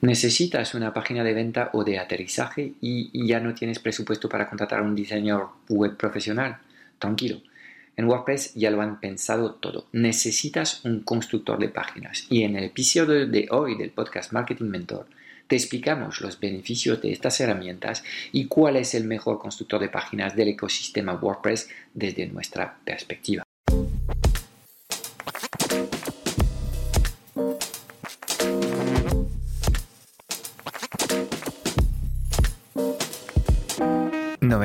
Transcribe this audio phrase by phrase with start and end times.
[0.00, 4.80] Necesitas una página de venta o de aterrizaje y ya no tienes presupuesto para contratar
[4.80, 6.58] a un diseñador web profesional.
[6.98, 7.40] Tranquilo.
[7.96, 9.86] En WordPress ya lo han pensado todo.
[9.92, 12.26] Necesitas un constructor de páginas.
[12.28, 15.06] Y en el episodio de hoy del podcast Marketing Mentor
[15.46, 20.36] te explicamos los beneficios de estas herramientas y cuál es el mejor constructor de páginas
[20.36, 23.45] del ecosistema WordPress desde nuestra perspectiva.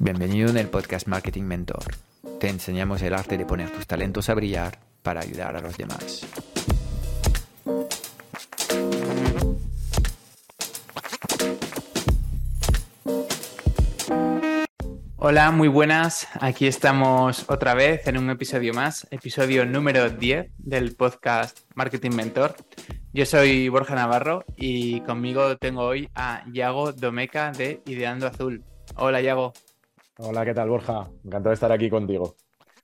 [0.00, 1.82] Bienvenido en el podcast Marketing Mentor.
[2.38, 6.24] Te enseñamos el arte de poner tus talentos a brillar para ayudar a los demás.
[15.16, 16.28] Hola, muy buenas.
[16.40, 22.54] Aquí estamos otra vez en un episodio más, episodio número 10 del podcast Marketing Mentor.
[23.12, 28.62] Yo soy Borja Navarro y conmigo tengo hoy a Yago Domeca de Ideando Azul.
[28.94, 29.52] Hola, Yago.
[30.20, 31.08] Hola, ¿qué tal, Borja?
[31.24, 32.34] Encantado de estar aquí contigo.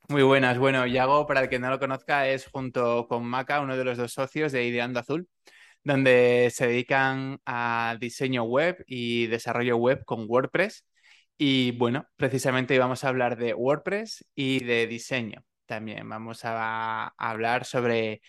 [0.09, 0.57] Muy buenas.
[0.57, 3.99] Bueno, Yago, para el que no lo conozca, es junto con Maca uno de los
[3.99, 5.29] dos socios de Ideando Azul,
[5.83, 10.87] donde se dedican a diseño web y desarrollo web con WordPress.
[11.37, 15.45] Y bueno, precisamente vamos a hablar de WordPress y de diseño.
[15.67, 18.23] También vamos a, hablar sobre,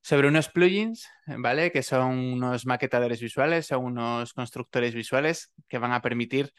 [0.00, 1.72] sobre unos plugins, ¿vale?
[1.72, 6.52] Que son unos maquetadores visuales, son unos constructores visuales que van a permitir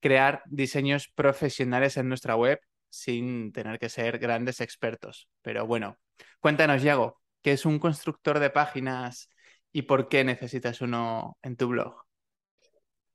[0.00, 5.28] crear diseños profesionales en nuestra web sin tener que ser grandes expertos.
[5.42, 5.96] Pero bueno,
[6.40, 9.28] cuéntanos, Yago, ¿qué es un constructor de páginas
[9.72, 11.94] y por qué necesitas uno en tu blog?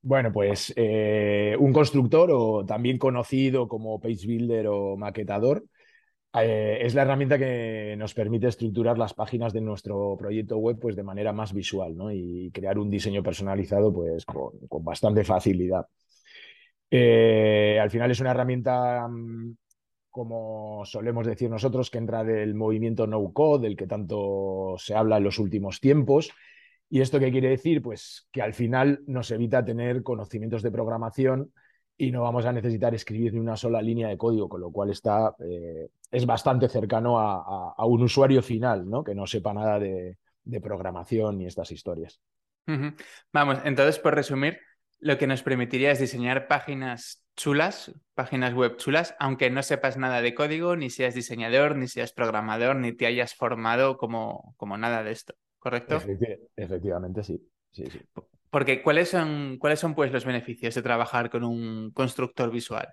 [0.01, 5.66] Bueno, pues eh, un constructor o también conocido como page builder o maquetador
[6.41, 10.95] eh, es la herramienta que nos permite estructurar las páginas de nuestro proyecto web pues,
[10.95, 15.88] de manera más visual y crear un diseño personalizado pues, con bastante facilidad.
[16.97, 19.57] Eh, al final es una herramienta, mm,
[20.09, 25.17] como solemos decir nosotros, que entra del movimiento no code, del que tanto se habla
[25.17, 26.31] en los últimos tiempos.
[26.89, 27.81] ¿Y esto qué quiere decir?
[27.81, 31.51] Pues que al final nos evita tener conocimientos de programación
[31.97, 34.91] y no vamos a necesitar escribir ni una sola línea de código, con lo cual
[34.91, 39.03] está, eh, es bastante cercano a, un usuario final, ¿no?
[39.03, 40.17] que no sepa nada de,
[40.62, 42.22] programación ni estas historias.
[43.33, 44.59] Vamos, entonces, por resumir,
[45.00, 50.22] lo que nos permitiría es diseñar páginas chulas, páginas web chulas, aunque no sepas nada
[50.22, 55.03] de código, ni seas diseñador, ni seas programador, ni te hayas formado como, como nada
[55.03, 56.01] de esto, ¿correcto?
[56.56, 57.41] efectivamente, sí.
[58.50, 62.88] Porque ¿cuáles son, ¿cuáles son pues los beneficios de trabajar con un constructor visual?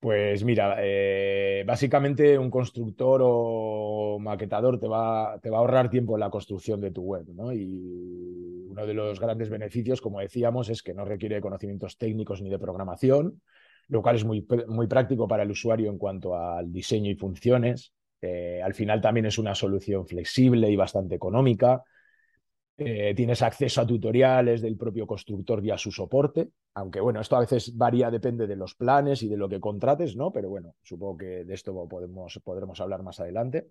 [0.00, 6.16] Pues mira, eh, básicamente un constructor o maquetador te va, te va a ahorrar tiempo
[6.16, 7.52] en la construcción de tu web, ¿no?
[7.52, 12.48] Y uno de los grandes beneficios, como decíamos, es que no requiere conocimientos técnicos ni
[12.48, 13.42] de programación,
[13.88, 17.92] lo cual es muy, muy práctico para el usuario en cuanto al diseño y funciones.
[18.22, 21.82] Eh, al final también es una solución flexible y bastante económica.
[22.82, 27.36] Eh, tienes acceso a tutoriales del propio constructor y a su soporte, aunque bueno, esto
[27.36, 30.32] a veces varía, depende de los planes y de lo que contrates, ¿no?
[30.32, 33.68] Pero bueno, supongo que de esto podemos, podremos hablar más adelante.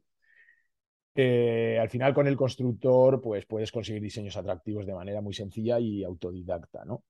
[1.15, 5.79] Eh, al final con el constructor pues puedes conseguir diseños atractivos de manera muy sencilla
[5.79, 7.03] y autodidacta, ¿no?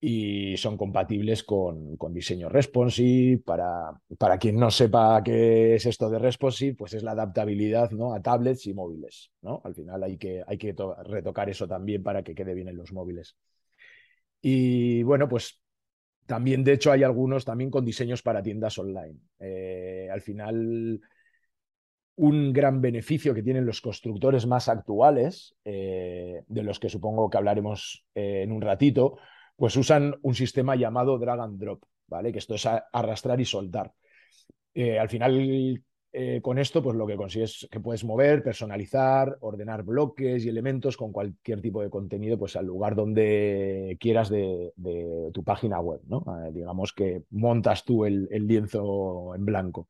[0.00, 3.38] Y son compatibles con, diseño responsive.
[3.38, 8.14] Para, para, quien no sepa qué es esto de responsive, pues es la adaptabilidad ¿no?
[8.14, 9.30] a tablets y móviles.
[9.42, 9.60] ¿no?
[9.64, 10.74] Al final hay que, hay que
[11.04, 13.36] retocar eso también para que quede bien en los móviles.
[14.40, 15.60] Y bueno, pues
[16.24, 19.18] también de hecho hay algunos también con diseños para tiendas online.
[19.38, 21.00] Eh, al final
[22.16, 27.38] un gran beneficio que tienen los constructores más actuales, eh, de los que supongo que
[27.38, 29.16] hablaremos eh, en un ratito,
[29.60, 32.32] pues usan un sistema llamado drag and drop, ¿vale?
[32.32, 33.92] Que esto es arrastrar y soltar.
[34.72, 39.36] Eh, al final, eh, con esto, pues lo que consigues es que puedes mover, personalizar,
[39.40, 44.72] ordenar bloques y elementos con cualquier tipo de contenido, pues al lugar donde quieras de,
[45.34, 46.24] tu página web, ¿no?
[46.42, 49.88] Eh, digamos que montas tú el, el lienzo en blanco.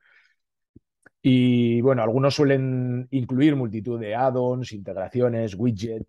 [1.22, 6.08] Y bueno, algunos suelen incluir multitud de add-ons, integraciones, widgets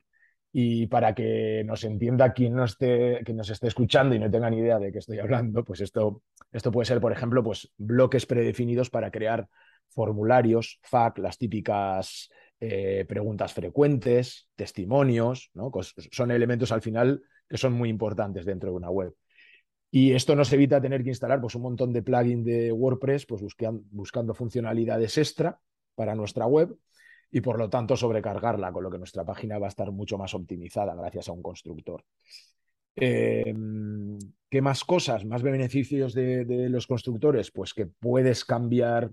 [0.53, 4.57] Y para que nos entienda quien, no esté, nos esté escuchando y no tenga ni
[4.57, 8.89] idea de qué estoy hablando, pues esto, esto puede ser, por ejemplo, pues bloques predefinidos
[8.89, 9.47] para crear
[9.89, 15.71] formularios, FAQ, las típicas eh, preguntas frecuentes, testimonios, ¿no?
[16.11, 19.13] son elementos al final que son muy importantes dentro de una web.
[19.89, 23.41] Y esto nos evita tener que instalar pues, un montón de plugins de WordPress pues,
[23.89, 25.59] buscando funcionalidades extra
[25.95, 26.77] para nuestra web
[27.31, 30.33] y por lo tanto sobrecargarla, con lo que nuestra página va a estar mucho más
[30.33, 32.03] optimizada gracias a un constructor.
[32.95, 33.53] Eh,
[34.49, 37.49] ¿Qué más cosas, más beneficios de, los constructores?
[37.51, 39.11] Pues que puedes cambiar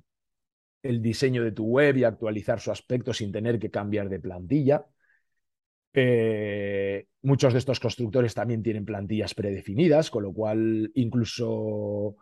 [0.83, 4.85] el diseño de tu web y actualizar su aspecto sin tener que cambiar de plantilla.
[5.93, 12.17] Eh, muchos de estos constructores también tienen plantillas predefinidas, con lo cual incluso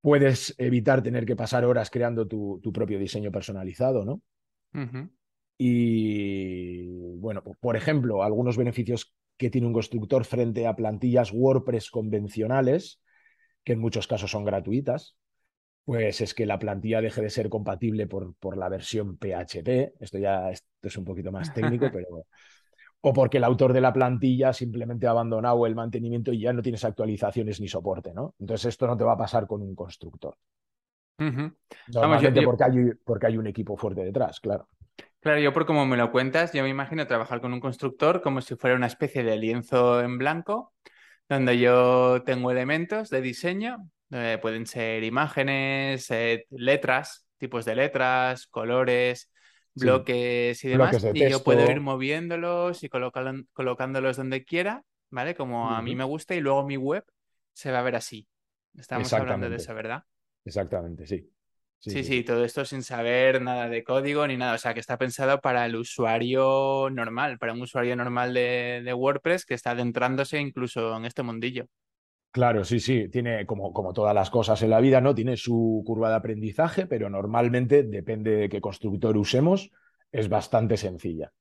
[0.00, 4.20] puedes evitar tener que pasar horas creando tu, tu propio diseño personalizado, ¿no?
[5.56, 13.00] Y bueno, por ejemplo, algunos beneficios que tiene un constructor frente a plantillas WordPress convencionales,
[13.62, 15.16] que en muchos casos son gratuitas,
[15.84, 19.94] pues es que la plantilla deje de ser compatible por, por la versión PHP.
[20.00, 22.26] Esto ya esto es un poquito más técnico, pero.
[23.06, 26.62] O porque el autor de la plantilla simplemente ha abandonado el mantenimiento y ya no
[26.62, 28.34] tienes actualizaciones ni soporte, ¿no?
[28.38, 30.38] Entonces, esto no te va a pasar con un constructor.
[31.88, 34.68] Normalmente porque, hay, porque hay un equipo fuerte detrás, claro.
[35.20, 38.40] Claro, yo por como me lo cuentas, yo me imagino trabajar con un constructor como
[38.40, 40.74] si fuera una especie de lienzo en blanco,
[41.28, 43.88] donde yo tengo elementos de diseño,
[44.42, 49.30] pueden ser imágenes, eh, letras, tipos de letras, colores,
[49.74, 55.34] bloques y demás, y yo puedo ir moviéndolos y colocándolos donde quiera, ¿vale?
[55.34, 57.04] Como a mí me gusta, y luego mi web
[57.54, 58.28] se va a ver así.
[58.76, 60.04] Estamos hablando de eso, ¿verdad?
[60.44, 61.30] Exactamente, sí.
[61.90, 64.54] Sí, sí, todo esto sin saber nada de código ni nada.
[64.54, 69.44] O sea, que está pensado para el usuario normal, para un usuario normal de, WordPress
[69.44, 71.66] que está adentrándose incluso en este mundillo.
[72.30, 75.14] Claro, sí, sí, tiene como, como todas las cosas en la vida, ¿no?
[75.14, 79.70] Tiene su curva de aprendizaje, pero normalmente, depende de qué constructor usemos,
[80.10, 81.32] es bastante sencilla.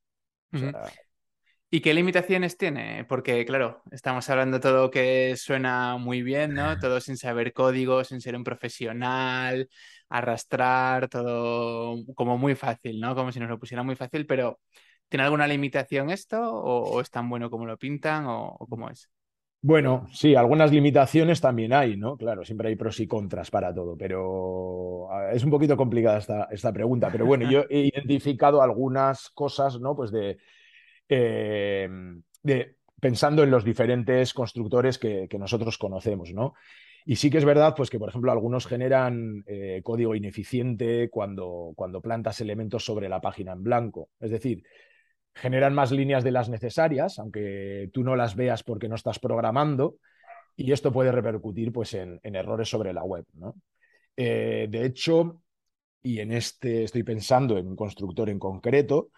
[1.75, 3.03] ¿Y qué limitaciones tiene?
[3.05, 6.77] Porque, claro, estamos hablando todo que suena muy bien, ¿no?
[6.77, 9.67] Todo sin saber código, sin ser un profesional,
[10.07, 13.15] arrastrar, todo como muy fácil, ¿no?
[13.15, 14.59] Como si nos lo pusiera muy fácil, pero
[15.09, 16.39] ¿tiene alguna limitación esto?
[16.39, 18.25] ¿O, es tan bueno como lo pintan?
[18.27, 19.09] ¿O, cómo es?
[19.59, 22.17] Bueno, sí, algunas limitaciones también hay, ¿no?
[22.17, 26.71] Claro, siempre hay pros y contras para todo, pero es un poquito complicada esta, esta
[26.71, 27.09] pregunta.
[27.11, 29.95] Pero bueno, yo he identificado algunas cosas, ¿no?
[29.95, 30.37] Pues de
[31.09, 31.89] eh,
[32.41, 36.53] de, pensando en los diferentes constructores que, nosotros conocemos, ¿no?
[37.05, 41.73] Y sí que es verdad, pues que por ejemplo algunos generan eh, código ineficiente cuando,
[41.75, 44.09] cuando plantas elementos sobre la página en blanco.
[44.21, 44.63] Es decir,
[45.33, 49.97] generan más líneas de las necesarias, aunque tú no las veas porque no estás programando,
[50.55, 53.25] y esto puede repercutir pues, en, errores sobre la web.
[53.33, 53.55] ¿no?
[54.15, 55.41] Eh, de hecho,
[56.01, 59.09] y en este estoy pensando en un constructor en concreto,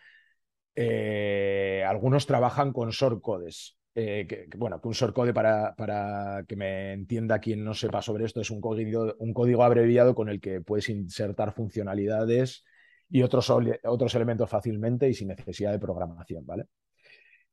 [0.75, 3.77] eh, algunos trabajan con shortcodes.
[3.97, 8.25] Eh, que, bueno, que un shortcode para, para que me entienda quien no sepa sobre
[8.25, 12.65] esto es un código, un código abreviado con el que puedes insertar funcionalidades
[13.09, 16.65] y otros, otros elementos fácilmente y sin necesidad de programación, ¿vale?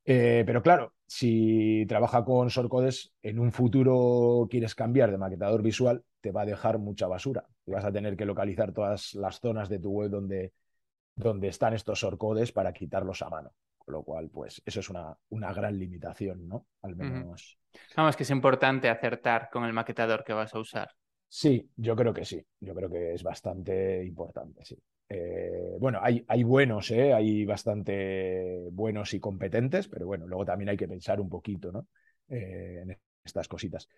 [0.05, 6.03] Eh, pero claro, si trabaja con shortcodes, en un futuro quieres cambiar de maquetador visual,
[6.21, 9.69] te va a dejar mucha basura y vas a tener que localizar todas las zonas
[9.69, 10.53] de tu web donde
[11.15, 13.53] donde están estos orcodes para quitarlos a mano.
[13.79, 16.67] Con lo cual, pues eso es una, una gran limitación, ¿no?
[16.83, 17.59] Al menos.
[17.97, 20.91] Vamos, que es importante acertar con el maquetador que vas a usar.
[21.29, 22.45] Sí, yo creo que sí.
[22.61, 24.79] Yo creo que es bastante importante, sí.
[25.09, 27.13] Eh, bueno, hay, hay buenos, ¿eh?
[27.13, 31.89] hay bastante buenos y competentes, pero bueno, luego también hay que pensar un poquito, ¿no?
[32.29, 33.89] Eh, en estas cositas.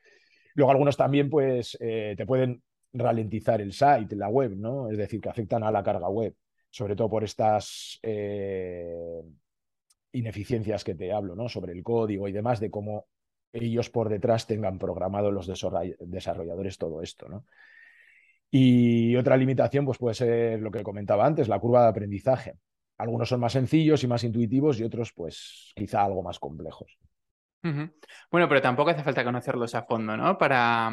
[0.55, 4.91] Luego algunos también, pues, eh, te pueden ralentizar el site, la web, ¿no?
[4.91, 6.35] Es decir, que afectan a la carga web
[6.75, 9.23] sobre todo por estas eh,
[10.11, 11.49] ineficiencias que te hablo, ¿no?
[11.49, 13.07] Sobre el código y demás, de cómo
[13.53, 17.47] ellos por detrás tengan programado los desarrolladores todo esto, ¿no?
[18.51, 22.59] Y otra limitación, pues puede ser lo que comentaba antes, la curva de aprendizaje.
[22.99, 26.99] Algunos son más sencillos y más intuitivos y otros, pues, quizá algo más complejos.
[28.31, 30.37] Bueno, pero tampoco hace falta conocerlos a fondo, ¿no?
[30.37, 30.93] Para,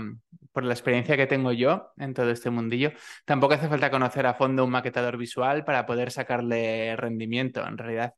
[0.54, 2.92] por la experiencia que tengo yo en todo este mundillo,
[3.26, 8.14] tampoco hace falta conocer a fondo un maquetador visual para poder sacarle rendimiento, en realidad.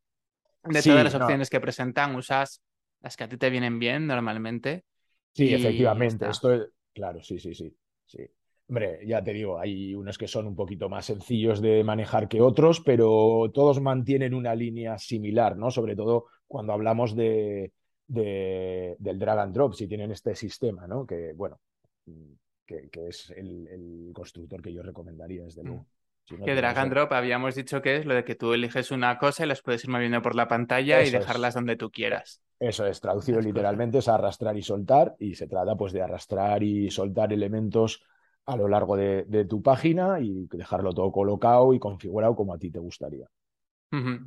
[0.63, 2.61] De todas las opciones que presentan, usas
[3.01, 4.85] las que a ti te vienen bien normalmente.
[5.33, 6.29] Sí, efectivamente.
[6.29, 6.67] Esto es...
[6.93, 7.75] Claro, sí, sí, sí.
[8.05, 8.19] sí.
[8.69, 12.39] Hombre, ya te digo, hay unos que son un poquito más sencillos de manejar que
[12.39, 15.69] otros, pero todos mantienen una línea similar, ¿no?
[15.69, 17.73] Sobre todo cuando hablamos de,
[18.07, 21.05] del drag and drop, si tienen este sistema, ¿no?
[21.05, 21.59] Que, bueno,
[22.65, 25.85] que, es el, constructor que yo recomendaría, desde luego.
[26.29, 26.43] Mm.
[26.43, 29.43] que drag and drop habíamos dicho que es lo de que tú eliges una cosa
[29.43, 32.41] y las puedes ir moviendo por la pantalla y dejarlas donde tú quieras.
[32.59, 36.89] Eso es, traducido literalmente es arrastrar y soltar y se trata pues de arrastrar y
[36.91, 38.03] soltar elementos
[38.45, 42.69] a lo largo de, tu página y dejarlo todo colocado y configurado como a ti
[42.69, 43.27] te gustaría.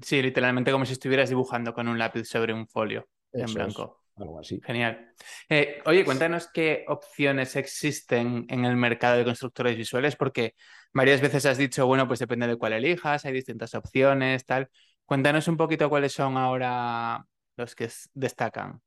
[0.03, 3.09] Sí, literalmente como si estuvieras dibujando con un lápiz sobre un folio
[3.41, 4.03] en blanco.
[4.17, 4.61] algo así.
[4.65, 5.13] Genial.
[5.49, 10.55] Eh, oye, cuéntanos qué opciones existen en el mercado de constructores visuales, porque
[10.93, 14.69] varias veces has dicho, bueno, pues depende de cuál elijas, hay distintas opciones, tal.
[15.05, 17.25] Cuéntanos un poquito cuáles son ahora
[17.57, 18.81] los que destacan.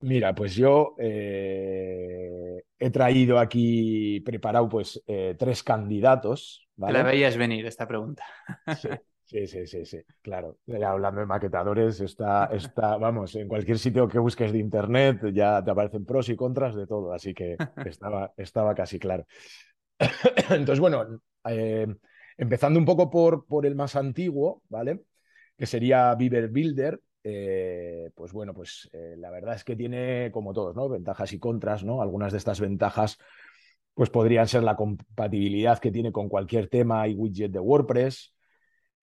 [0.00, 6.68] Mira, pues yo eh, he traído aquí preparado pues eh, tres candidatos.
[6.76, 6.98] ¿vale?
[6.98, 8.24] la veías venir esta pregunta.
[8.80, 8.88] Sí,
[9.46, 10.58] sí, sí, sí, claro.
[10.66, 15.62] Ya hablando de maquetadores, está, está, vamos, en cualquier sitio que busques de internet ya
[15.62, 17.56] te aparecen pros y contras de todo, así que
[17.86, 19.26] estaba, estaba casi claro.
[20.50, 21.86] Entonces, bueno, eh,
[22.36, 25.02] empezando un poco por, por el más antiguo, ¿vale?
[25.56, 30.52] Que sería Beaver Builder, eh, pues bueno, pues eh, la verdad es que tiene, como
[30.54, 30.88] todos, ¿no?
[30.88, 32.00] Ventajas y contras, ¿no?
[32.00, 33.18] Algunas de estas ventajas,
[33.92, 38.32] pues podrían ser la compatibilidad que tiene con cualquier tema y widget de WordPress.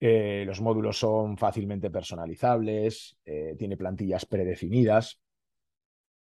[0.07, 3.17] Eh, los módulos son fácilmente personalizables,
[3.57, 5.19] tiene plantillas predefinidas.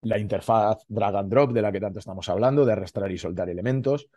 [0.02, 3.48] La interfaz drag and drop de la que tanto estamos hablando, de arrastrar y soltar
[3.48, 4.08] elementos.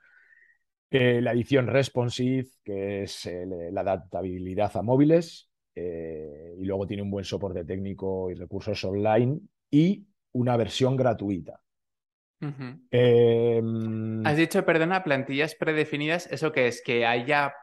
[0.92, 3.28] la edición responsive, que es
[3.72, 9.40] la adaptabilidad a móviles, eh, y luego tiene un buen soporte técnico y recursos online
[9.70, 11.60] y una versión gratuita.
[12.92, 16.82] Em, Has dicho, perdona, plantillas predefinidas, ¿eso qué es?
[16.82, 17.54] Que haya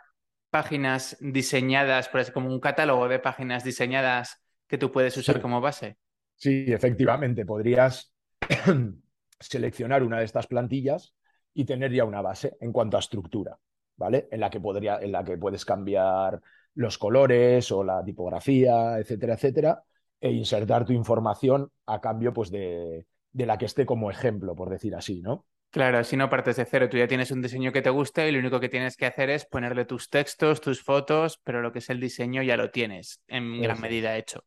[0.53, 5.97] páginas diseñadas, por como un catálogo de páginas diseñadas que tú puedes usar como base.
[6.37, 8.13] Sí, efectivamente, podrías
[9.41, 11.15] seleccionar una de estas plantillas
[11.55, 13.59] y tener ya una base en cuanto a estructura,
[13.97, 14.29] ¿vale?
[14.31, 16.39] En la que podría, en la que puedes cambiar
[16.75, 19.83] los colores o la tipografía, etcétera, etcétera,
[20.21, 24.95] e insertar tu información a cambio pues, de, la que esté como ejemplo, por decir
[24.95, 25.47] así, ¿no?
[25.73, 28.33] Claro, si no partes de cero, tú ya tienes un diseño que te gusta y
[28.33, 31.79] lo único que tienes que hacer es ponerle tus textos, tus fotos, pero lo que
[31.79, 34.45] es el diseño ya lo tienes en gran medida hecho.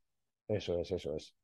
[0.47, 1.35] Eso es, eso es.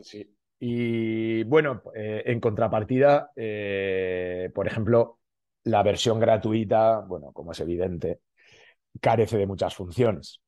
[0.00, 5.18] sí, Y bueno, eh, en contrapartida, eh, por ejemplo,
[5.64, 8.20] la versión gratuita, bueno, como es evidente,
[9.02, 10.40] carece de muchas funciones.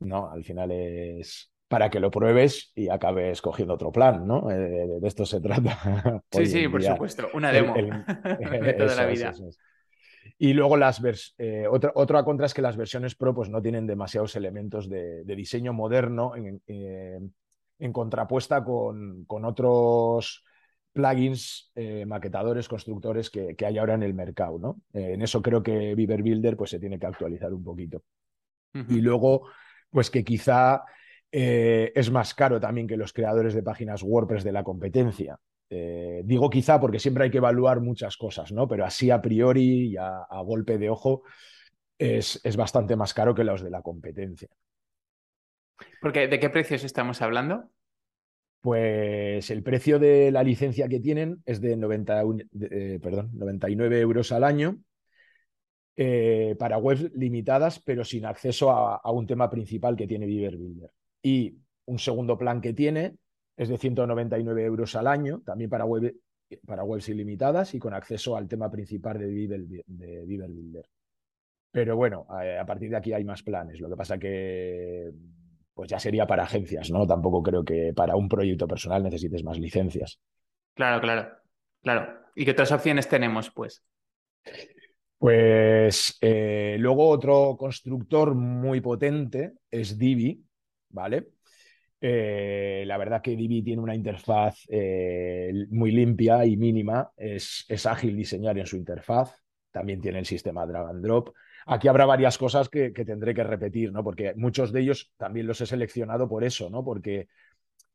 [0.00, 0.30] ¿no?
[0.30, 4.50] Al final es para que lo pruebes y acabes cogiendo otro plan, ¿no?
[4.50, 6.22] Eh, de esto se trata.
[6.30, 7.28] Sí, sí, por supuesto.
[7.34, 9.34] Una demo de toda la vida.
[10.38, 11.02] Y luego las
[11.38, 15.24] eh, otra, otra contra es que las versiones Pro pues, no tienen demasiados elementos de,
[15.24, 17.18] diseño moderno en, eh,
[17.78, 20.44] en contrapuesta con, con, otros
[20.92, 24.80] plugins, eh, maquetadores, constructores que, hay ahora en el mercado, ¿no?
[24.92, 28.02] En eso creo que Beaver Builder pues, se tiene que actualizar un poquito.
[28.88, 29.48] Y luego,
[29.90, 30.84] pues que quizá
[31.30, 35.38] eh, es más caro también que los creadores de páginas WordPress de la competencia.
[35.68, 38.66] digo quizá porque siempre hay que evaluar muchas cosas, ¿no?
[38.66, 41.22] Pero así a priori y a, golpe de ojo
[41.98, 44.48] es, es bastante más caro que los de la competencia.
[46.00, 47.70] Porque, ¿de qué precios estamos hablando?
[48.60, 52.22] Pues el precio de la licencia que tienen es de, 90,
[52.70, 54.78] eh, perdón, 99 euros al año
[55.96, 60.90] eh, para webs limitadas, pero sin acceso a, un tema principal que tiene Beaver Builder.
[61.22, 61.56] Y
[61.86, 63.16] un segundo plan que tiene
[63.56, 66.14] es de 199 euros al año, también para, web,
[66.66, 70.88] para webs ilimitadas y con acceso al tema principal de Beaver, de Builder.
[71.70, 73.80] Pero bueno, a, a partir de aquí hay más planes.
[73.80, 75.12] Lo que pasa que
[75.78, 77.06] pues ya sería para agencias, ¿no?
[77.06, 80.18] Tampoco creo que para un proyecto personal necesites más licencias.
[80.74, 81.36] Claro, claro,
[81.84, 82.18] claro.
[82.34, 83.84] ¿Y qué otras opciones tenemos, pues?
[85.18, 90.44] Pues eh, luego otro constructor muy potente es Divi,
[90.90, 91.28] ¿vale?
[92.00, 97.86] Eh, la verdad que Divi tiene una interfaz eh, muy limpia y mínima, es, es
[97.86, 99.34] ágil diseñar en su interfaz,
[99.72, 101.34] también tiene el sistema drag and drop.
[101.66, 104.02] Aquí habrá varias cosas que, tendré que repetir, ¿no?
[104.02, 106.82] Porque muchos de ellos también los he seleccionado por eso, ¿no?
[106.82, 107.28] Porque,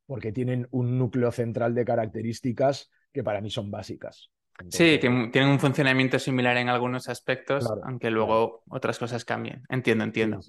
[0.06, 4.30] porque tienen un núcleo central de características que para mí son básicas.
[4.68, 9.62] sí, tienen un funcionamiento similar en algunos aspectos, aunque luego otras cosas cambien.
[9.68, 10.40] Entiendo, entiendo.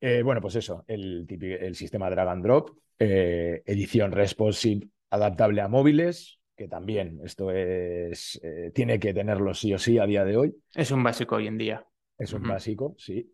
[0.00, 5.68] Eh, bueno, pues eso, el, el sistema drag and drop, eh, edición responsive adaptable a
[5.68, 10.36] móviles, que también esto es, eh, tiene que tenerlo sí o sí a día de
[10.36, 10.56] hoy.
[10.74, 11.86] Es un básico hoy en día.
[12.18, 13.30] Es un básico, sí.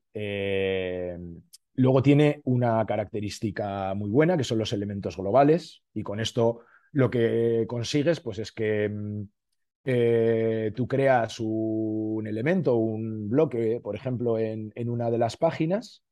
[1.74, 7.08] Luego tiene una característica muy buena, que son los elementos globales, y con esto lo
[7.08, 14.72] que consigues pues, es que mm, tú creas un elemento, un bloque, por ejemplo, en,
[14.90, 16.02] una de las páginas,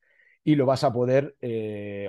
[0.45, 1.37] y lo vas a poder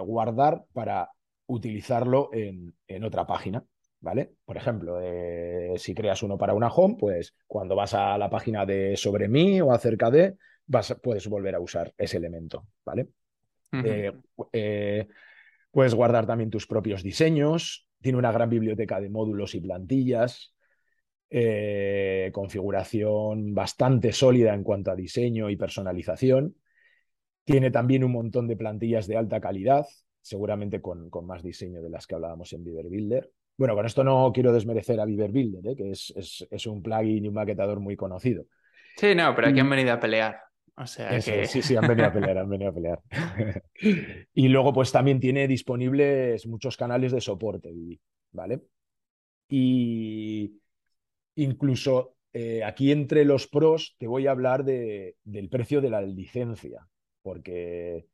[0.03, 1.09] guardar para
[1.47, 3.63] utilizarlo en, en otra página.
[4.01, 4.33] ¿vale?
[4.43, 8.65] Por ejemplo, eh, si creas uno para una home, pues cuando vas a la página
[8.65, 10.35] de sobre mí o acerca de,
[10.65, 13.07] vas, puedes volver a usar ese elemento, ¿vale?
[13.71, 14.11] Eh,
[14.51, 15.07] eh,
[15.71, 20.53] puedes guardar también tus propios diseños, tiene una gran biblioteca de módulos y plantillas,
[22.33, 26.55] configuración bastante sólida en cuanto a diseño y personalización.
[27.51, 29.85] Tiene también un montón de plantillas de alta calidad,
[30.21, 33.29] seguramente con, con más diseño de las que hablábamos en Beaver Builder.
[33.57, 35.75] Bueno, con esto no quiero desmerecer a Beaver Builder, ¿eh?
[35.75, 38.45] que es, un plugin y un maquetador muy conocido.
[38.95, 40.39] Sí, no, pero aquí han venido a pelear.
[40.77, 41.45] O sea que...
[41.45, 43.01] Sí, sí, han venido a pelear, han venido a pelear.
[44.33, 47.73] y luego, pues también tiene disponibles muchos canales de soporte,
[48.31, 48.61] ¿vale?
[49.49, 50.57] Y
[51.35, 56.01] incluso eh, aquí entre los pros te voy a hablar de, del precio de la
[56.01, 56.87] licencia,
[57.21, 58.07] porque,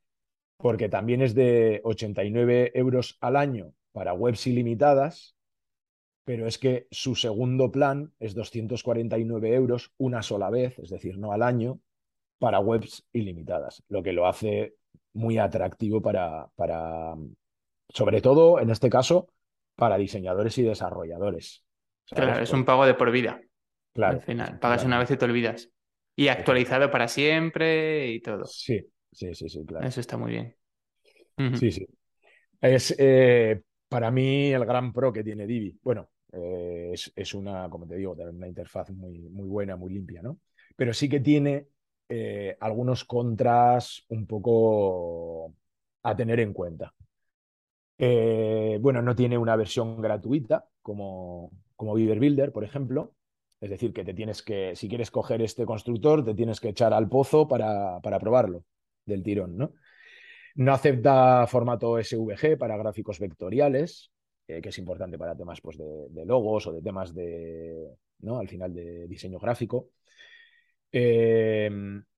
[0.58, 5.36] porque también es de 89 euros al año para webs ilimitadas,
[6.26, 11.32] pero es que su segundo plan es 249 euros una sola vez, es decir, no
[11.32, 11.80] al año,
[12.40, 14.76] para webs ilimitadas, lo que lo hace
[15.14, 17.16] muy atractivo para, para
[17.90, 19.30] sobre todo en este caso,
[19.76, 21.64] para diseñadores y desarrolladores.
[22.10, 23.42] Claro, es un pago de por vida.
[23.94, 24.18] Claro.
[24.18, 25.70] Al final, pagas una vez y te olvidas.
[26.16, 28.46] Y actualizado para siempre y todo.
[28.46, 29.88] Sí, sí, sí, sí, claro.
[29.88, 30.56] Eso está muy bien.
[31.56, 31.88] Sí, sí.
[32.60, 37.88] Es, eh, para mí el gran pro que tiene Divi, bueno, eh, es, una, como
[37.88, 40.40] te digo, una interfaz muy, muy buena, muy limpia, ¿no?
[40.76, 41.68] Pero sí que tiene
[42.10, 45.54] eh, algunos contras un poco
[46.04, 46.94] a tener en cuenta.
[48.00, 53.14] Bueno, no tiene una versión gratuita como, como Beaver Builder, por ejemplo.
[53.60, 56.94] Es decir, que te tienes que, si quieres coger este constructor, te tienes que echar
[56.94, 58.64] al pozo para, para probarlo
[59.08, 59.74] del tirón, ¿no?
[60.56, 64.12] No acepta formato SVG para gráficos vectoriales,
[64.48, 68.40] eh, que es importante para temas pues, de, logos o de temas de, ¿no?
[68.40, 69.90] al final de diseño gráfico.
[70.92, 71.70] Eh,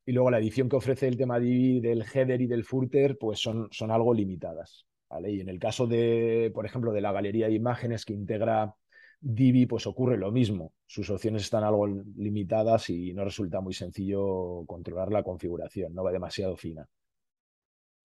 [0.06, 3.68] y luego la edición que ofrece el tema del header y del footer, pues son,
[3.72, 4.86] son algo limitadas.
[5.10, 5.32] ¿vale?
[5.32, 8.74] Y en el caso de, por ejemplo, de la galería de imágenes que integra
[9.22, 10.74] Divi, pues ocurre lo mismo.
[10.86, 16.12] Sus opciones están algo limitadas y no resulta muy sencillo controlar la configuración, no va
[16.12, 16.88] demasiado fina.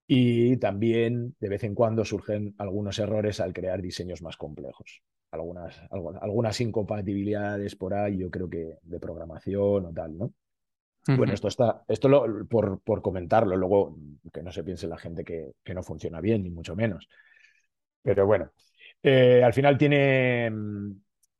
[0.06, 5.02] Y también de vez en cuando surgen algunos errores al crear diseños más complejos.
[5.30, 10.32] Algunas, algunas incompatibilidades por ahí, yo creo que de programación o tal, ¿no?
[11.06, 13.94] Bueno, esto está, esto lo, por, por, comentarlo, luego
[14.32, 17.08] que no se piense la gente que, que no funciona bien, ni mucho menos.
[18.02, 18.52] Pero bueno,
[19.02, 20.50] eh, al final tiene.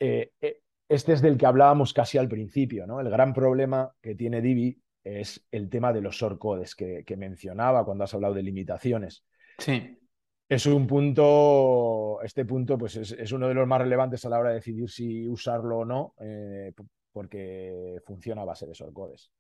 [0.05, 3.01] Eh, eh, este es del que hablábamos casi al principio, ¿no?
[3.01, 7.85] El gran problema que tiene Divi es el tema de los shortcodes que, que mencionaba
[7.85, 9.25] cuando has hablado de limitaciones.
[9.59, 9.99] Sí.
[10.47, 14.51] Es un punto, este punto pues es, uno de los más relevantes a la hora
[14.51, 16.73] de decidir si usarlo o no, eh,
[17.11, 19.33] porque funciona a base de shortcodes.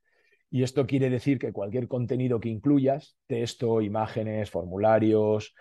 [0.50, 5.54] Y esto quiere decir que cualquier contenido que incluyas, texto, imágenes, formularios,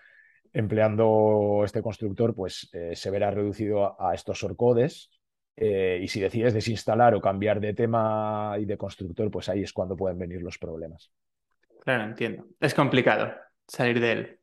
[0.54, 5.10] empleando este constructor, pues eh, se verá reducido a, a estos shortcodes
[5.56, 9.74] eh, y si decides desinstalar o cambiar de tema y de constructor, pues ahí es
[9.74, 11.12] cuando pueden venir los problemas.
[11.84, 12.48] Claro, entiendo.
[12.60, 13.34] Es complicado
[13.68, 14.40] salir de él.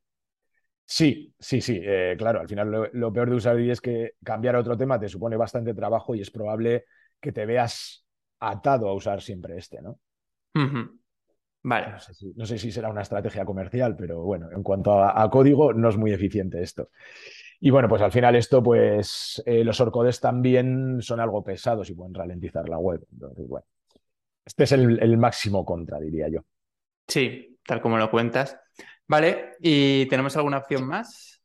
[0.84, 2.40] Sí, sí, sí, eh, claro.
[2.40, 5.74] Al final lo, peor de usar es que cambiar a otro tema te supone bastante
[5.74, 6.84] trabajo y es probable
[7.20, 8.04] que te veas
[8.40, 9.98] atado a usar siempre este, ¿no?
[11.62, 11.94] Vale.
[12.36, 15.96] No sé, si, será una estrategia comercial, pero bueno, en cuanto a, código, no es
[15.96, 16.88] muy eficiente esto.
[17.60, 21.94] Y bueno, pues al final esto, pues eh, los orcodes también son algo pesados y
[21.94, 23.04] pueden ralentizar la web.
[23.12, 23.66] Entonces, bueno,
[24.44, 26.40] este es el, máximo contra, diría yo.
[27.06, 28.58] Sí, tal como lo cuentas.
[29.06, 31.42] Vale, ¿y tenemos alguna opción más?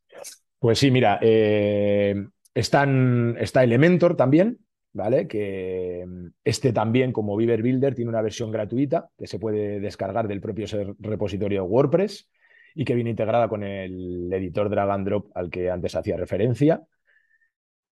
[0.58, 2.14] Pues sí, mira, eh,
[2.54, 4.65] están, está Elementor también,
[4.96, 5.28] ¿vale?
[5.28, 6.04] Que
[6.42, 10.66] este también, como Beaver Builder, tiene una versión gratuita que se puede descargar del propio
[10.98, 12.28] repositorio WordPress
[12.74, 16.82] y que viene integrada con el editor drag and drop al que antes hacía referencia.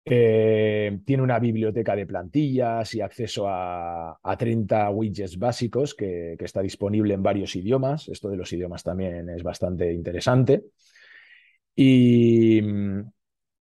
[0.07, 7.15] Eh, tiene una biblioteca de plantillas y acceso a, 30 widgets básicos que, está disponible
[7.15, 8.09] en varios idiomas.
[8.09, 10.65] Esto de los idiomas también es bastante interesante.
[11.77, 13.01] Y mm,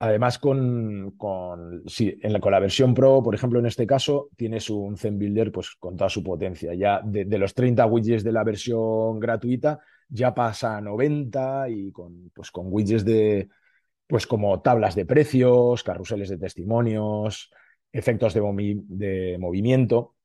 [0.04, 4.28] Además, con, con, sí, en la, con la versión Pro, por ejemplo, en este caso,
[4.36, 6.74] tienes un Zen Builder pues, con toda su potencia.
[6.74, 12.30] Ya de, los 30 widgets de la versión gratuita, ya pasa a 90 y con,
[12.34, 13.48] pues, con widgets de,
[14.06, 17.50] pues como tablas de precios, carruseles de testimonios,
[17.90, 20.16] efectos de, movi de movimiento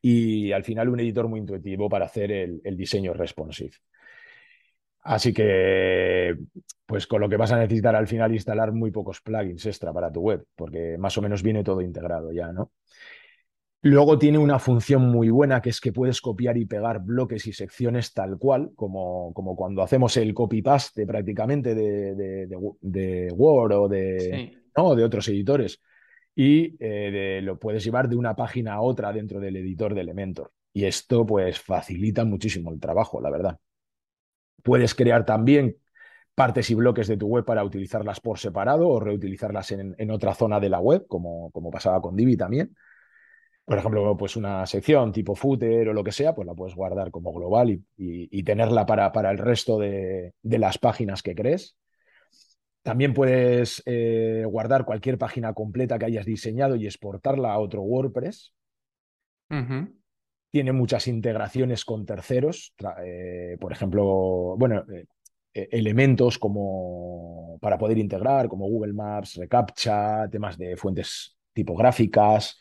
[0.00, 3.72] y al final un editor muy intuitivo para hacer el diseño responsive.
[5.04, 6.34] Así que,
[6.86, 10.10] pues con lo que vas a necesitar al final instalar muy pocos plugins extra para
[10.10, 12.72] tu web, porque más o menos viene todo integrado ya, ¿no?
[13.82, 17.52] Luego tiene una función muy buena que es que puedes copiar y pegar bloques y
[17.52, 23.72] secciones tal cual, como, como cuando hacemos el copy-paste prácticamente de, de, de, de, Word
[23.72, 24.58] o de, sí.
[24.74, 24.94] ¿no?
[24.94, 25.82] de otros editores.
[26.34, 30.50] Y eh, lo puedes llevar de una página a otra dentro del editor de Elementor.
[30.72, 33.58] Y esto pues facilita muchísimo el trabajo, la verdad.
[34.64, 35.76] Puedes crear también
[36.34, 40.34] partes y bloques de tu web para utilizarlas por separado o reutilizarlas en, en otra
[40.34, 42.74] zona de la web, como, como pasaba con Divi también.
[43.64, 47.10] Por ejemplo, pues una sección tipo footer o lo que sea, pues la puedes guardar
[47.10, 51.76] como global y, y, tenerla para, para, el resto de, de, las páginas que crees.
[52.82, 58.52] También puedes eh, guardar cualquier página completa que hayas diseñado y exportarla a otro WordPress.
[60.54, 64.84] Tiene muchas integraciones con terceros, eh, por ejemplo, bueno,
[65.52, 72.60] eh, elementos como para poder integrar, como Google Maps, reCAPTCHA, temas de fuentes tipográficas,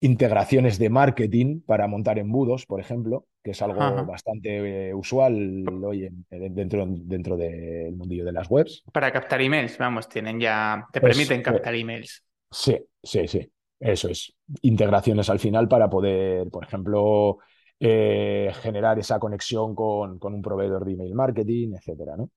[0.00, 4.02] integraciones de marketing para montar embudos, por ejemplo, que es algo Ajá.
[4.04, 8.82] bastante eh, usual hoy en, dentro, dentro del mundillo de las webs.
[8.94, 12.24] Para captar emails, vamos, tienen ya, te permiten captar emails.
[12.50, 13.52] Sí, sí, sí.
[13.80, 17.38] Eso es, integraciones al final para poder, por ejemplo,
[17.78, 22.30] eh, generar esa conexión con, con, un proveedor de email marketing, etcétera, ¿no?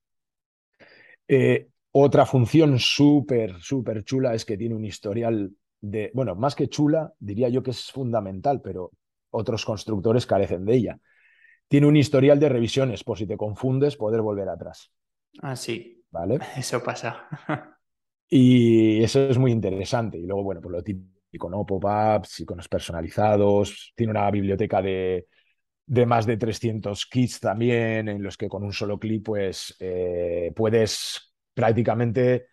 [1.27, 5.51] Eh, otra función súper, súper chula es que tiene un historial
[5.82, 8.91] de, bueno, más que chula, diría yo que es fundamental, pero
[9.29, 10.99] otros constructores carecen de ella.
[11.67, 14.91] Tiene un historial de revisiones, por si te confundes, poder volver atrás.
[15.41, 16.06] Ah, sí.
[16.10, 16.39] ¿Vale?
[16.56, 17.27] Eso pasa.
[18.29, 20.17] y eso es muy interesante.
[20.17, 21.12] Y luego, bueno, por lo típico
[21.50, 21.65] ¿no?
[21.65, 25.28] Pop-ups, iconos personalizados, tiene una biblioteca de,
[25.86, 30.52] de, más de 300 kits también, en los que con un solo clic pues, eh,
[30.56, 32.48] puedes prácticamente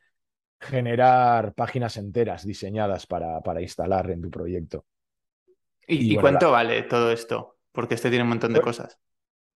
[0.60, 4.84] generar páginas enteras diseñadas para, para instalar en tu proyecto.
[5.86, 6.52] ¿Y, y, y bueno, cuánto la...
[6.52, 7.58] vale todo esto?
[7.72, 8.98] Porque este tiene un montón de cosas.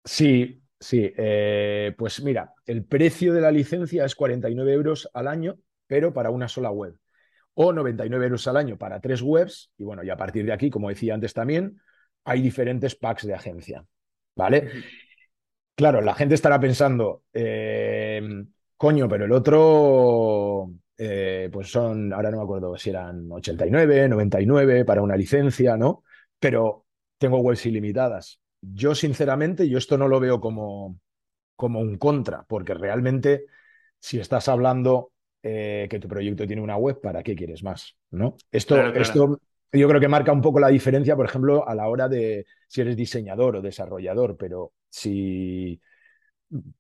[0.05, 1.13] Sí, sí.
[1.17, 5.57] Eh, pues mira, el precio de la licencia es 49 euros al año,
[5.87, 6.97] pero para una sola web
[7.55, 9.71] o 99 euros al año para tres webs.
[9.79, 11.81] Y bueno, y a partir de aquí, como decía antes también,
[12.25, 13.85] hay diferentes packs de agencia.
[14.37, 14.69] ¿Vale?
[15.77, 18.23] Claro, la gente estará pensando, eh,
[18.77, 24.85] coño, pero el otro, eh, pues son, ahora no me acuerdo si eran 89, 99
[24.85, 26.05] para una licencia, ¿no?
[26.39, 26.87] Pero
[27.19, 28.41] tengo webs ilimitadas.
[28.61, 31.01] Yo, sinceramente, yo esto no lo veo como,
[31.57, 33.47] como un contra, porque realmente,
[33.99, 35.13] si estás hablando
[35.47, 37.95] eh, que tu proyecto tiene una web, ¿para qué quieres más?
[38.11, 38.37] ¿no?
[38.51, 39.03] Esto, claro, claro.
[39.03, 39.41] esto
[39.79, 42.81] yo creo que marca un poco la diferencia, por ejemplo, a la hora de si
[42.81, 45.79] eres diseñador o desarrollador, pero si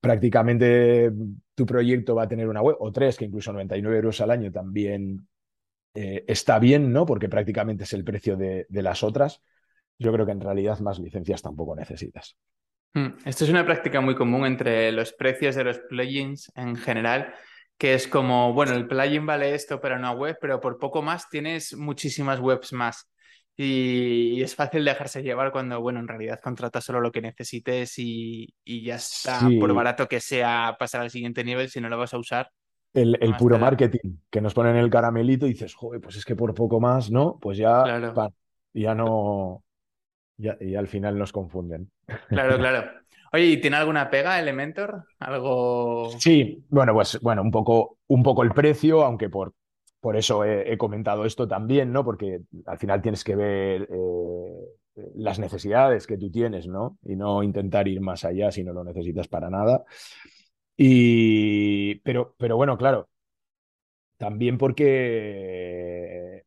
[0.01, 1.13] prácticamente
[1.55, 4.51] tu proyecto va a tener una web, o tres, que incluso 99 euros al año
[4.51, 5.27] también
[5.95, 7.05] eh, está bien, ¿no?
[7.05, 9.43] Porque prácticamente es el precio de, de, las otras.
[9.99, 12.37] Yo creo que en realidad más licencias tampoco necesitas.
[12.95, 17.35] Hmm, esto es una práctica muy común entre los precios de los plugins en general
[17.79, 21.29] que es como, bueno, el plugin vale esto para una web, pero por poco más
[21.29, 23.11] tienes muchísimas webs más.
[23.57, 27.99] Y, y, es fácil dejarse llevar cuando, bueno, en realidad contratas solo lo que necesites
[27.99, 29.59] y, y ya está, sí.
[29.59, 32.51] por barato que sea pasar al siguiente nivel, si no lo vas a usar.
[32.93, 36.37] El, el puro marketing, que nos ponen el caramelito y dices, joder, pues es que
[36.37, 37.39] por poco más, ¿no?
[37.41, 38.33] Pues ya, claro.
[38.73, 39.65] ya no,
[40.37, 41.91] ya, y al final nos confunden.
[42.29, 43.04] Claro, claro.
[43.35, 45.07] Oye, ¿y tiene alguna pega Elementor?
[45.19, 46.09] ¿Algo...?
[46.21, 49.55] Sí, bueno, pues bueno, un poco, un poco el precio, aunque por,
[50.01, 52.05] por eso he, he comentado esto también, ¿no?
[52.05, 56.97] Porque al final tienes que ver eh, las necesidades que tú tienes, ¿no?
[57.03, 59.85] Y no intentar ir más allá si no lo necesitas para nada.
[60.77, 63.09] Y, pero, pero bueno, claro,
[64.17, 66.45] también porque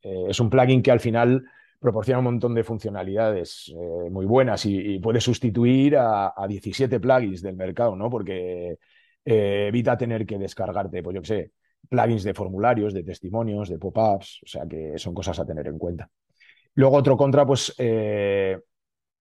[0.00, 1.44] eh, es un plugin que al final
[1.84, 7.42] proporciona un montón de funcionalidades eh, muy buenas y, puede sustituir a, a, 17 plugins
[7.42, 8.08] del mercado, ¿no?
[8.08, 8.78] Porque
[9.22, 11.52] eh, evita tener que descargarte, pues yo qué sé,
[11.86, 15.76] plugins de formularios, de testimonios, de pop-ups, o sea que son cosas a tener en
[15.76, 16.08] cuenta.
[16.76, 18.58] Luego otro contra, pues eh,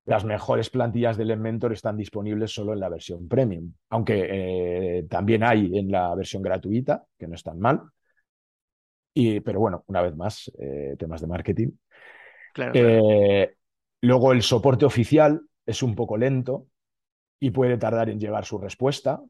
[0.05, 5.77] las mejores plantillas de Elementor están disponibles solo en la versión premium, aunque también hay
[5.77, 7.81] en la versión gratuita, que no es tan mal.
[9.13, 10.49] Y, pero bueno, una vez más,
[10.97, 11.69] temas de marketing.
[12.73, 13.55] Eh,
[14.01, 16.67] luego el soporte oficial es un poco lento
[17.39, 19.21] y puede tardar en llegar su respuesta.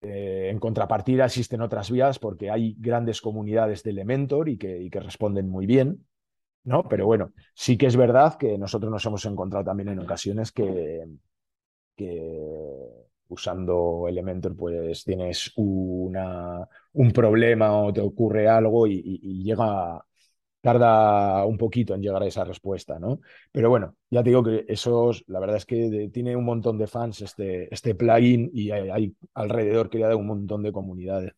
[0.00, 5.48] en contrapartida existen otras vías porque hay grandes comunidades de Elementor y que, que responden
[5.48, 6.06] muy bien.
[6.66, 6.82] ¿no?
[6.88, 11.06] Pero bueno, sí que es verdad que nosotros nos hemos encontrado también en ocasiones que,
[13.28, 20.04] usando Elementor pues tienes una, un problema o te ocurre algo y, llega,
[20.66, 23.20] tarda un poquito en llegar a esa respuesta, ¿no?
[23.52, 26.88] Pero bueno, ya te digo que eso, la verdad es que tiene un montón de
[26.88, 31.34] fans este, este plugin y hay, hay alrededor creado un montón de comunidades.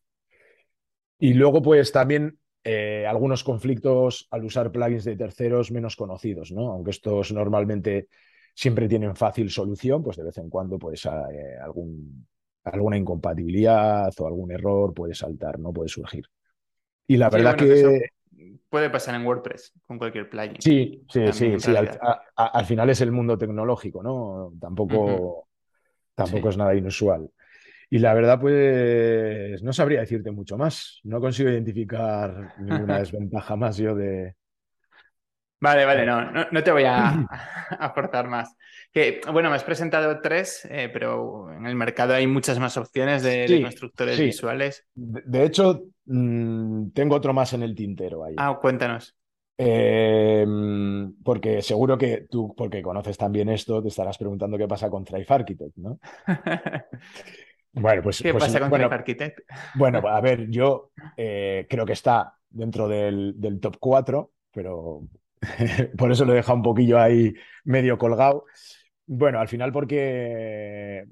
[1.19, 6.71] Y luego pues también eh, algunos conflictos al usar plugins de terceros menos conocidos, ¿no?
[6.71, 8.07] Aunque estos normalmente
[8.55, 11.09] siempre tienen fácil solución, pues de vez en cuando pues, eh,
[11.61, 12.25] algún,
[12.63, 15.71] alguna incompatibilidad o algún error puede saltar, ¿no?
[15.71, 16.25] Puede surgir.
[17.05, 18.09] Y la verdad que...
[18.69, 20.61] Puede pasar en WordPress con cualquier plugin.
[20.61, 21.73] Sí, sí, sí, sí.
[22.35, 24.53] Al, final es el mundo tecnológico, ¿no?
[24.59, 25.47] Tampoco,
[26.15, 27.29] tampoco es nada inusual.
[27.89, 30.99] Y la verdad, pues no sabría decirte mucho más.
[31.03, 34.35] No consigo identificar ninguna desventaja más yo de...
[35.61, 37.25] Vale, vale, no, no, te voy a
[37.79, 38.55] aportar más.
[38.91, 43.23] Que, bueno, me has presentado tres, eh, pero en el mercado hay muchas más opciones
[43.23, 44.85] de, constructores visuales.
[44.95, 48.35] De, hecho, mm, tengo otro más en el tintero ahí.
[48.37, 49.15] Ah, cuéntanos.
[49.57, 55.03] Em, porque seguro que tú, porque conoces también esto, te estarás preguntando qué pasa con
[55.03, 55.99] Thrive Architect, ¿no?
[57.73, 58.21] Bueno, pues.
[58.21, 59.41] ¿Qué pues, pasa con bueno, Architect?
[59.75, 65.03] Bueno, a ver, yo eh, creo que está dentro del, top 4, pero
[65.97, 68.45] por eso lo he dejado un poquillo ahí medio colgado.
[69.11, 71.03] Bueno, al final porque,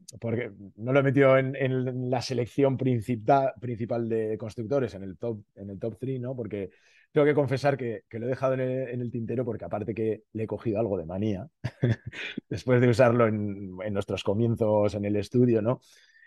[0.75, 5.71] no lo he metido en, la selección principal, principal de constructores, en el top, en
[5.71, 6.35] el top 3, ¿no?
[6.35, 6.69] Porque
[7.11, 10.47] tengo que confesar que, lo he dejado en el, tintero porque aparte que le he
[10.47, 11.47] cogido algo de manía,
[12.47, 15.81] después de usarlo en, en, nuestros comienzos en el estudio, ¿no?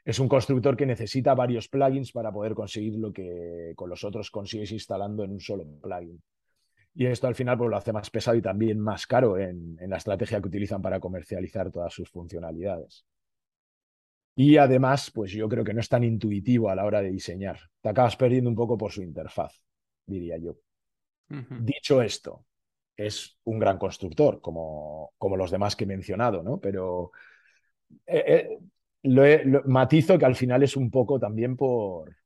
[0.05, 4.33] es un constructor que necesita varios plugins para poder conseguir lo que con los otros
[4.33, 6.21] consigues instalando en un solo plugin.
[6.95, 9.97] Y esto al final pues, lo hace más pesado y también más caro en, la
[9.97, 13.05] estrategia que utilizan para comercializar todas sus funcionalidades.
[14.35, 17.59] Y además, pues yo creo que no es tan intuitivo a la hora de diseñar.
[17.81, 19.53] Te acabas perdiendo un poco por su interfaz,
[20.07, 20.57] diría yo.
[21.29, 22.45] Dicho esto,
[22.97, 26.59] es un gran constructor, como, como, los demás que he mencionado, ¿no?
[26.59, 27.13] Pero
[28.07, 28.59] eh, eh,
[29.05, 32.17] lo, matizo que al final es un poco también por,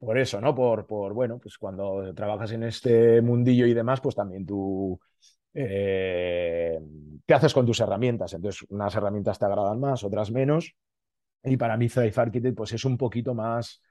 [0.00, 0.54] por eso, ¿no?
[0.54, 4.98] Por, por, bueno, pues cuando trabajas en este mundillo y demás, pues también tú
[5.52, 6.80] eh,
[7.26, 8.32] te haces con tus herramientas.
[8.32, 10.74] Entonces, unas herramientas te agradan más, otras menos.
[11.44, 13.82] Y para mí, Thrive pues es un poquito más,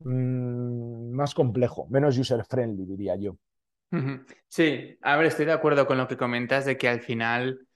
[0.00, 3.36] mm, más complejo, menos user-friendly, diría yo.
[4.48, 7.67] Sí, a ver, estoy de acuerdo con lo que comentas de que al final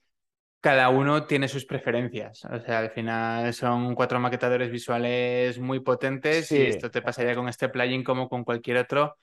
[0.63, 2.45] cada uno tiene sus preferencias.
[2.45, 7.49] O sea, al final son cuatro maquetadores visuales muy potentes y esto te pasaría con
[7.49, 9.17] este plugin como con cualquier otro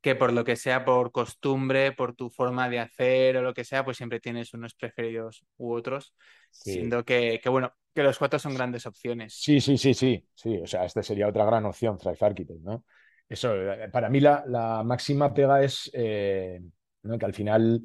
[0.00, 3.64] que por lo que sea, por costumbre, por tu forma de hacer o lo que
[3.64, 6.14] sea, pues siempre tienes unos preferidos u otros,
[6.50, 9.34] siendo que, bueno, que los cuatro son grandes opciones.
[9.34, 12.84] Sí, sí, sí, sí, sí, o sea, esta sería otra gran opción, Thrive Architect, ¿no?
[13.28, 16.58] Eso, eh, para mí la, máxima pega es eh,
[17.02, 17.82] que al final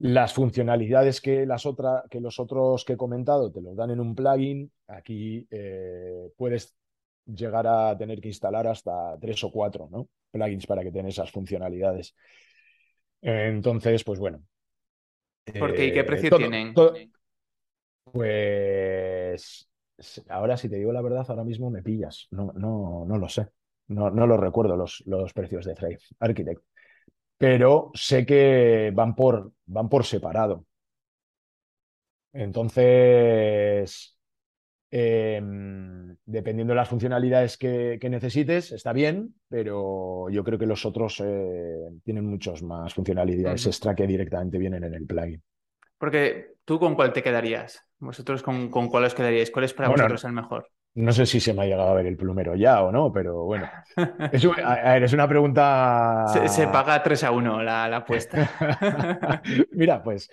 [0.00, 1.68] las funcionalidades que, las
[2.10, 6.74] que los otros que he comentado te los dan en un plugin, aquí eh, puedes
[7.26, 10.08] llegar a tener que instalar hasta tres o cuatro ¿no?
[10.30, 12.14] plugins para que tengas esas funcionalidades.
[13.20, 14.42] Entonces, pues bueno.
[15.58, 15.86] ¿Por qué?
[15.86, 16.72] ¿Y qué eh, precio tienen?
[18.04, 19.68] pues
[20.30, 22.26] ahora, si te digo la verdad, ahora mismo me pillas.
[22.30, 23.48] No, no, no lo sé.
[23.88, 26.62] No, no lo recuerdo los, los precios de Thrive Architect
[27.40, 30.66] pero sé que van por, van por separado.
[32.34, 34.18] Entonces,
[34.90, 41.22] em, dependiendo de las funcionalidades que, necesites, está bien, pero yo creo que los otros
[41.24, 45.42] eh, tienen muchas más funcionalidades extra que directamente vienen en el plugin.
[45.96, 47.82] Porque tú con cuál te quedarías?
[48.00, 49.50] ¿Vosotros con, con cuál os quedaríais?
[49.50, 50.68] ¿Cuál es para vosotros el mejor?
[50.94, 53.44] No sé si se me ha llegado a ver el plumero ya o no, pero
[53.44, 53.68] bueno.
[54.32, 56.26] Es, es una pregunta.
[56.48, 59.42] Se, paga 3 a 1 la, apuesta.
[59.72, 60.30] Mira, pues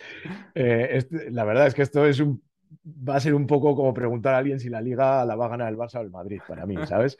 [0.56, 2.42] eh, la verdad es que esto es un,
[2.88, 5.50] va a ser un poco como preguntar a alguien si la liga la va a
[5.50, 7.18] ganar el Barça o el Madrid, para mí, ¿sabes?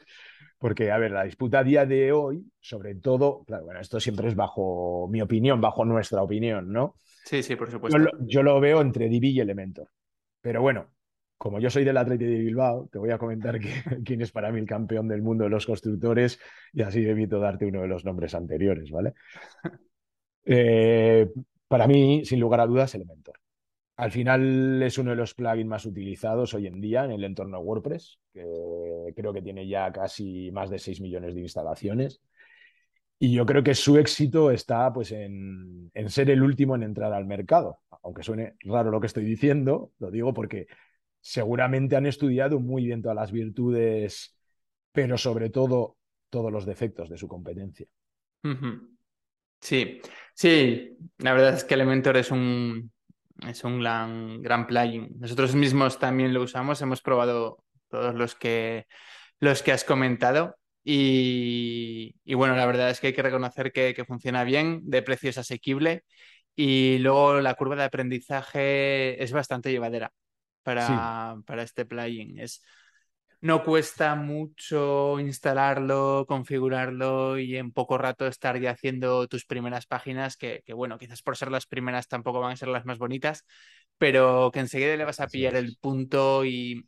[0.58, 4.26] Porque, a ver, la disputa a día de hoy, sobre todo, claro, bueno, esto siempre
[4.26, 6.96] es bajo mi opinión, bajo nuestra opinión, ¿no?
[7.24, 7.96] Sí, sí, por supuesto.
[7.96, 9.88] Yo lo, yo lo veo entre Divi y Elementor.
[10.40, 10.88] Pero bueno,
[11.38, 13.70] como yo soy del Atleti de Bilbao, te voy a comentar que,
[14.04, 16.38] quién es para mí el campeón del mundo de los constructores
[16.72, 19.14] y así evito darte uno de los nombres anteriores, ¿vale?
[20.50, 21.28] Eh,
[21.68, 23.38] para mí, sin lugar a dudas, Elementor.
[23.96, 27.60] Al final es uno de los plugins más utilizados hoy en día en el entorno
[27.60, 32.22] WordPress, que creo que tiene ya casi más de 6 millones de instalaciones.
[33.18, 37.12] Y yo creo que su éxito está pues, en, en, ser el último en entrar
[37.12, 37.80] al mercado.
[38.02, 40.68] Aunque suene raro lo que estoy diciendo, lo digo porque
[41.28, 44.34] seguramente han estudiado muy bien todas las virtudes,
[44.92, 45.98] pero sobre todo
[46.30, 47.86] todos los defectos de su competencia.
[49.60, 50.00] Sí,
[50.32, 52.90] sí, la verdad es que Elementor es un,
[53.46, 55.10] es un gran, gran plugin.
[55.18, 58.86] Nosotros mismos también lo usamos, hemos probado todos los que,
[59.38, 60.56] los que has comentado.
[60.82, 65.02] Y, y bueno, la verdad es que hay que reconocer que, que, funciona bien, de
[65.02, 66.04] precio es asequible
[66.56, 70.10] y luego la curva de aprendizaje es bastante llevadera
[70.68, 71.42] para, sí.
[71.46, 72.38] para este plugin.
[72.38, 72.62] Es,
[73.40, 80.36] no cuesta mucho instalarlo, configurarlo y en poco rato estar ya haciendo tus primeras páginas,
[80.36, 83.46] que, que, bueno, quizás por ser las primeras tampoco van a ser las más bonitas,
[83.96, 86.86] pero que enseguida le vas a pillar el punto y,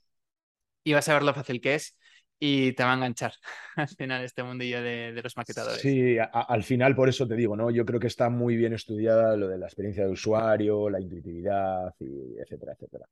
[0.85, 1.97] y vas a ver lo fácil que es
[2.39, 3.33] y te va a enganchar
[3.77, 5.81] al final este mundillo de, de los maquetadores.
[5.81, 7.71] Sí, a, al final por eso te digo, ¿no?
[7.71, 11.95] Yo creo que está muy bien estudiada lo de la experiencia de usuario, la intuitividad,
[12.01, 13.07] y etcétera, etcétera.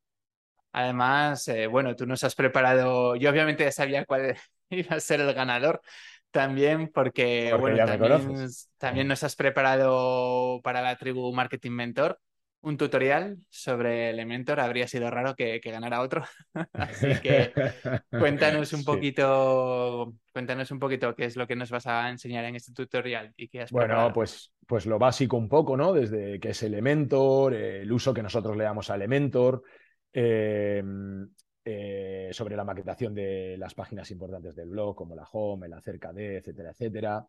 [0.71, 4.35] Además, eh, bueno, tú nos has preparado, yo obviamente ya sabía cuál
[4.69, 5.81] iba a ser el ganador
[6.31, 12.19] también, porque, porque bueno, también, también, nos has preparado para la tribu Marketing Mentor
[12.61, 14.59] un tutorial sobre Elementor.
[14.59, 16.23] Habría sido raro que, que ganara otro.
[16.73, 17.53] Así que
[18.11, 18.85] cuéntanos un sí.
[18.85, 23.33] poquito, cuéntanos un poquito qué es lo que nos vas a enseñar en este tutorial
[23.37, 24.13] y qué has Bueno, preparado.
[24.13, 25.93] pues, pues lo básico un poco, ¿no?
[25.93, 29.63] Desde qué es Elementor, el uso que nosotros le damos a Elementor,
[30.13, 30.83] eh,
[31.65, 36.11] eh, sobre la maquetación de las páginas importantes del blog, como la home, el acerca
[36.13, 37.27] de, etcétera, etcétera.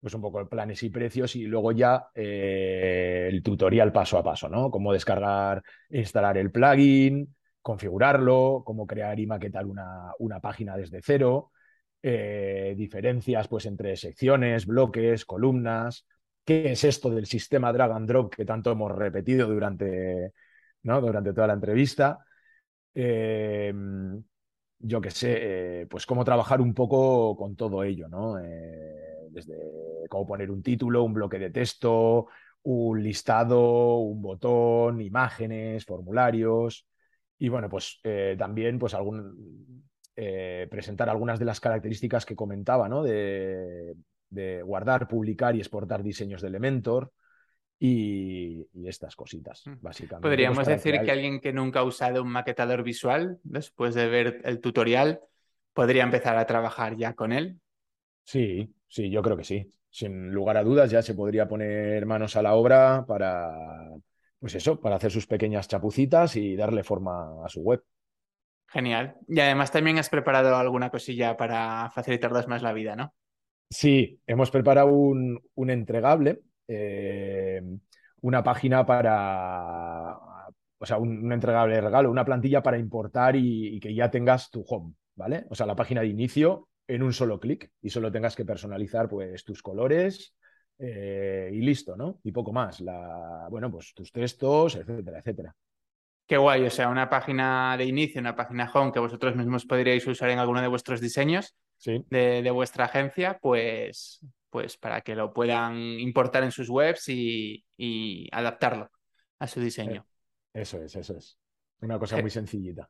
[0.00, 4.48] Pues un poco planes y precios y luego ya eh, el tutorial paso a paso,
[4.48, 4.70] ¿no?
[4.70, 11.50] Cómo descargar, instalar el plugin, configurarlo, cómo crear y maquetar una, una página desde cero,
[12.02, 16.06] eh, diferencias pues entre secciones, bloques, columnas,
[16.44, 20.32] qué es esto del sistema drag and drop que tanto hemos repetido durante,
[20.96, 22.18] durante toda la entrevista.
[22.94, 23.72] Eh,
[24.80, 28.38] yo qué sé, eh, pues cómo trabajar un poco con todo ello, ¿no?
[28.38, 29.54] Eh, desde
[30.08, 32.26] cómo poner un título, un bloque de texto,
[32.62, 36.86] un listado, un botón, imágenes, formularios.
[37.38, 38.00] Y bueno, pues
[38.36, 43.04] también pues algún, presentar algunas de las características que comentaba, ¿no?
[43.04, 43.94] De
[44.64, 47.12] guardar, publicar y exportar diseños de Elementor.
[47.80, 50.26] Y, y, estas cositas, básicamente.
[50.26, 51.06] Podríamos pues decir que, hay...
[51.06, 55.20] que, alguien que nunca ha usado un maquetador visual, después de ver el tutorial,
[55.72, 57.60] podría empezar a trabajar ya con él.
[58.24, 59.72] Sí, sí, yo creo que sí.
[59.90, 63.54] Sin lugar a dudas, ya se podría poner manos a la obra para,
[64.40, 67.82] pues eso, para hacer sus pequeñas chapucitas y darle forma a su web.
[68.66, 69.16] Genial.
[69.28, 73.14] Y además también has preparado alguna cosilla para facilitarnos más la vida, ¿no?
[73.70, 77.47] Sí, hemos preparado un, un entregable eh,
[78.20, 80.16] una página para,
[80.78, 84.50] o sea, un, un, entregable regalo, una plantilla para importar y, y, que ya tengas
[84.50, 85.46] tu home, ¿vale?
[85.50, 89.08] O sea, la página de inicio en un solo clic y solo tengas que personalizar
[89.08, 90.34] pues tus colores
[90.78, 92.20] eh, y listo, ¿no?
[92.22, 95.54] Y poco más, la, bueno, pues tus textos, etcétera, etcétera.
[96.26, 100.06] Qué guay, o sea, una página de inicio, una página home que vosotros mismos podríais
[100.06, 102.04] usar en alguno de vuestros diseños sí.
[102.10, 107.64] de, de vuestra agencia, pues pues para que lo puedan importar en sus webs y,
[107.76, 108.90] y adaptarlo
[109.38, 110.06] a su diseño.
[110.52, 111.38] Eso es, eso es.
[111.80, 112.88] Una cosa muy sencillita.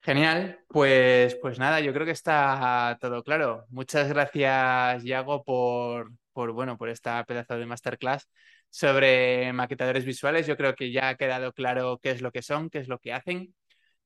[0.00, 3.64] Genial, pues, pues nada, yo creo que está todo claro.
[3.70, 8.28] Muchas gracias, Yago, por, por, bueno, por esta pedazo de masterclass
[8.68, 10.46] sobre maquetadores visuales.
[10.46, 12.98] Yo creo que ya ha quedado claro qué es lo que son, qué es lo
[12.98, 13.54] que hacen,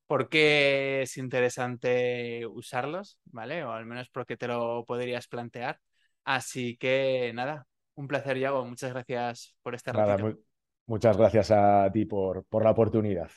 [0.06, 3.64] por qué es interesante usarlos, ¿vale?
[3.64, 5.80] O al menos porque te lo podrías plantear.
[6.28, 8.62] Así que nada, un placer, Yago.
[8.66, 10.38] Muchas gracias por este nada, muy,
[10.84, 13.30] muchas gracias a ti por, por la oportunidad.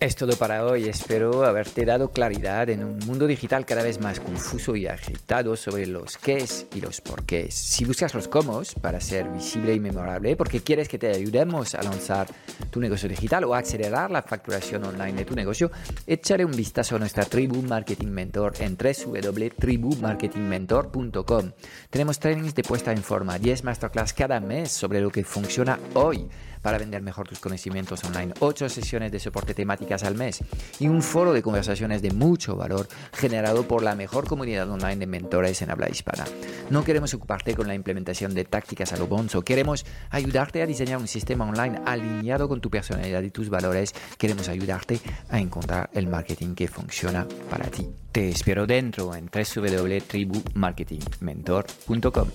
[0.00, 0.88] Es todo para hoy.
[0.88, 5.86] Espero haberte dado claridad en un mundo digital cada vez más confuso y agitado sobre
[5.86, 7.52] los qués y los porqués.
[7.52, 11.82] Si buscas los cómo para ser visible y memorable, porque quieres que te ayudemos a
[11.82, 12.28] lanzar
[12.70, 15.70] tu negocio digital o a acelerar la facturación online de tu negocio,
[16.06, 21.52] échale un vistazo a nuestra tribu Marketing Mentor en www.tribumarketingmentor.com.
[21.90, 26.26] Tenemos trainings de puesta en forma, 10 masterclass cada mes sobre lo que funciona hoy
[26.62, 30.42] para vender mejor tus conocimientos online, 8 sesiones de soporte temáticas al mes
[30.78, 35.06] y un foro de conversaciones de mucho valor generado por la mejor comunidad online de
[35.06, 36.24] mentores en habla hispana.
[36.70, 40.98] No queremos ocuparte con la implementación de tácticas a lo bonzo, queremos ayudarte a diseñar
[40.98, 46.06] un sistema online alineado con tu personalidad y tus valores, queremos ayudarte a encontrar el
[46.06, 47.88] marketing que funciona para ti.
[48.12, 52.28] Te espero dentro en www.tribumarketingmentor.com.